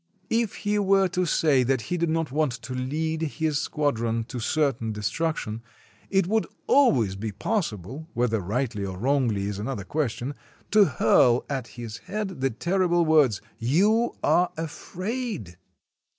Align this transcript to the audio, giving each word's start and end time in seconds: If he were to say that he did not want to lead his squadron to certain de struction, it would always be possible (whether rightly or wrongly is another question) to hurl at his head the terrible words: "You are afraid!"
If 0.31 0.55
he 0.55 0.79
were 0.79 1.07
to 1.09 1.27
say 1.27 1.61
that 1.61 1.81
he 1.81 1.95
did 1.97 2.09
not 2.09 2.31
want 2.31 2.53
to 2.63 2.73
lead 2.73 3.21
his 3.21 3.59
squadron 3.61 4.23
to 4.29 4.39
certain 4.39 4.91
de 4.93 5.03
struction, 5.03 5.61
it 6.09 6.25
would 6.25 6.47
always 6.65 7.15
be 7.15 7.31
possible 7.31 8.09
(whether 8.15 8.39
rightly 8.41 8.83
or 8.83 8.97
wrongly 8.97 9.43
is 9.45 9.59
another 9.59 9.83
question) 9.83 10.33
to 10.71 10.85
hurl 10.85 11.45
at 11.51 11.67
his 11.77 11.97
head 11.99 12.41
the 12.41 12.49
terrible 12.49 13.05
words: 13.05 13.41
"You 13.59 14.15
are 14.23 14.49
afraid!" 14.57 15.57